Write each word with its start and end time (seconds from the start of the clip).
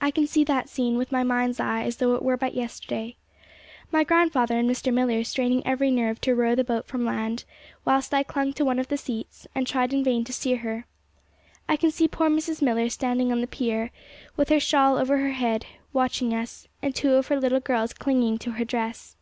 I 0.00 0.12
can 0.12 0.28
see 0.28 0.44
that 0.44 0.68
scene 0.68 0.96
with 0.96 1.10
my 1.10 1.24
mind's 1.24 1.58
eye 1.58 1.82
as 1.82 1.96
though 1.96 2.14
it 2.14 2.22
were 2.22 2.36
but 2.36 2.54
yesterday. 2.54 3.16
My 3.90 4.04
grandfather 4.04 4.56
and 4.56 4.70
Mr. 4.70 4.94
Millar 4.94 5.24
straining 5.24 5.66
every 5.66 5.90
nerve 5.90 6.20
to 6.20 6.34
row 6.36 6.54
the 6.54 6.62
boat 6.62 6.86
from 6.86 7.04
land, 7.04 7.42
whilst 7.84 8.14
I 8.14 8.22
clung 8.22 8.46
on 8.46 8.52
to 8.52 8.64
one 8.64 8.78
of 8.78 8.86
the 8.86 8.96
seats, 8.96 9.48
and 9.52 9.66
tried 9.66 9.92
in 9.92 10.04
vain 10.04 10.22
to 10.26 10.32
steer 10.32 10.58
her. 10.58 10.86
I 11.68 11.74
can 11.76 11.90
see 11.90 12.06
poor 12.06 12.30
Mrs. 12.30 12.62
Millar 12.62 12.88
standing 12.88 13.32
on 13.32 13.40
the 13.40 13.48
pier, 13.48 13.90
with 14.36 14.48
her 14.48 14.60
shawl 14.60 14.96
over 14.96 15.16
her 15.18 15.32
head, 15.32 15.66
watching 15.92 16.32
us, 16.32 16.68
and 16.80 16.94
two 16.94 17.14
of 17.14 17.26
her 17.26 17.40
little 17.40 17.58
girls 17.58 17.92
clinging 17.92 18.38
to 18.38 18.52
her 18.52 18.64
dress. 18.64 19.16